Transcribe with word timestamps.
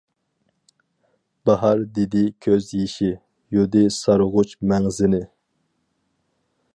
باھار 1.47 1.83
دېدى 1.97 2.23
كۆز 2.45 2.69
يېشى، 2.79 3.11
يۇدى 3.57 3.85
سارغۇچ 3.99 4.57
مەڭزىنى. 4.73 5.23